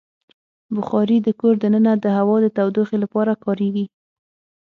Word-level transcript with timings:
بخاري 0.75 1.17
د 1.21 1.29
کور 1.39 1.55
دننه 1.63 1.93
د 1.99 2.05
هوا 2.17 2.35
د 2.41 2.47
تودوخې 2.57 2.97
لپاره 3.03 3.33
کارېږي. 3.43 3.85